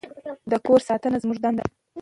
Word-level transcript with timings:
د 0.51 0.53
کور 0.65 0.79
ساتنه 0.87 1.17
زموږ 1.23 1.37
دنده 1.43 1.63
ده. 1.65 1.65